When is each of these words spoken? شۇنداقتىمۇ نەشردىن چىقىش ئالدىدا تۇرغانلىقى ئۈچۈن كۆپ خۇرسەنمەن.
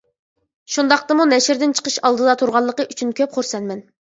شۇنداقتىمۇ 0.75 1.27
نەشردىن 1.33 1.77
چىقىش 1.81 1.99
ئالدىدا 2.09 2.35
تۇرغانلىقى 2.43 2.89
ئۈچۈن 2.93 3.17
كۆپ 3.21 3.37
خۇرسەنمەن. 3.39 3.89